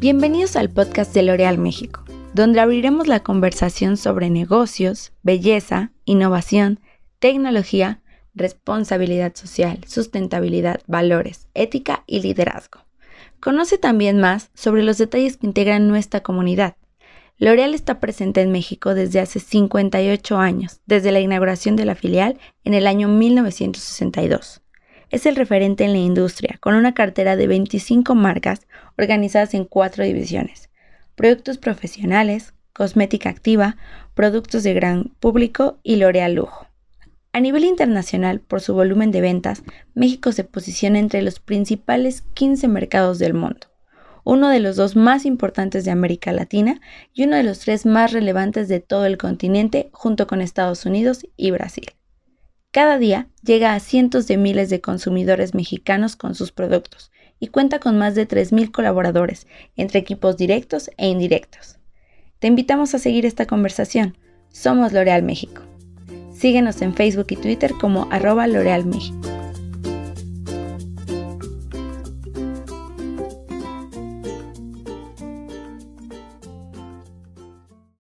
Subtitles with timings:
[0.00, 6.80] Bienvenidos al podcast de L'Oreal México, donde abriremos la conversación sobre negocios, belleza, innovación,
[7.18, 8.00] tecnología,
[8.32, 12.80] responsabilidad social, sustentabilidad, valores, ética y liderazgo.
[13.40, 16.76] Conoce también más sobre los detalles que integran nuestra comunidad.
[17.36, 22.38] L'Oreal está presente en México desde hace 58 años, desde la inauguración de la filial
[22.64, 24.62] en el año 1962
[25.10, 30.04] es el referente en la industria, con una cartera de 25 marcas organizadas en cuatro
[30.04, 30.70] divisiones.
[31.16, 33.76] Productos profesionales, cosmética activa,
[34.14, 36.66] productos de gran público y L'Oreal Lujo.
[37.32, 39.62] A nivel internacional, por su volumen de ventas,
[39.94, 43.68] México se posiciona entre los principales 15 mercados del mundo,
[44.24, 46.80] uno de los dos más importantes de América Latina
[47.12, 51.26] y uno de los tres más relevantes de todo el continente junto con Estados Unidos
[51.36, 51.86] y Brasil.
[52.72, 57.80] Cada día llega a cientos de miles de consumidores mexicanos con sus productos y cuenta
[57.80, 61.78] con más de 3.000 colaboradores, entre equipos directos e indirectos.
[62.38, 64.16] Te invitamos a seguir esta conversación.
[64.50, 65.62] Somos L'Oreal México.
[66.32, 69.29] Síguenos en Facebook y Twitter como arroba L'Oreal México.